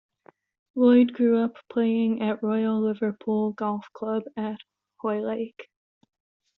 [0.73, 4.57] Lloyd grew up playing at Royal Liverpool Golf Club at
[4.99, 5.69] Hoylake.